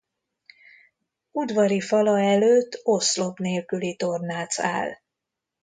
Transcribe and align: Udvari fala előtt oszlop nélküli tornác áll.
Udvari 1.31 1.81
fala 1.81 2.19
előtt 2.19 2.79
oszlop 2.83 3.37
nélküli 3.39 3.95
tornác 3.95 4.59
áll. 4.59 4.91